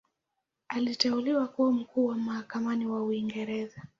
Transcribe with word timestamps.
Aliteuliwa 0.67 1.47
kuwa 1.47 1.71
Mkuu 1.73 2.05
wa 2.05 2.15
Mahakama 2.15 2.69
wa 2.91 3.03
Uingereza. 3.03 3.81